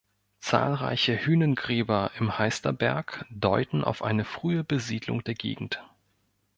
Zahlreiche 0.39 1.23
Hünengräber 1.27 2.09
im 2.17 2.39
Heisterberg 2.39 3.23
deuten 3.29 3.83
auf 3.83 4.01
eine 4.01 4.25
frühe 4.25 4.63
Besiedlung 4.63 5.23
der 5.23 5.35
Gegend. 5.35 5.79